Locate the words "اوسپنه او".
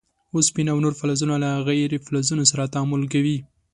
0.35-0.77